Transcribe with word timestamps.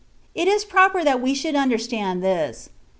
It 0.33 0.47
is 0.47 0.65
proper 0.65 1.03
that 1.03 1.21
we 1.21 1.35
should 1.35 1.53
understand 1.53 2.25
i;his. 2.25 2.71